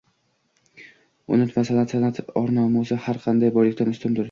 [1.35, 4.19] unutma, san’at san’at or-nomusi har qanday boylikdan ustundir.